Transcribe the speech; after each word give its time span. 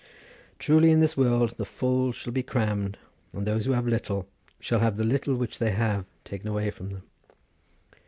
Truly 0.57 0.89
in 0.89 0.99
this 0.99 1.15
world 1.15 1.51
the 1.57 1.63
full 1.63 2.11
shall 2.11 2.33
be 2.33 2.41
crammed, 2.41 2.97
and 3.33 3.45
those 3.45 3.65
who 3.67 3.73
have 3.73 3.85
little, 3.87 4.25
shall 4.59 4.79
have 4.79 4.97
the 4.97 5.03
little 5.03 5.35
which 5.35 5.59
they 5.59 5.69
have 5.73 6.05
taken 6.25 6.47
away 6.47 6.71
from 6.71 6.89
them. 6.89 7.03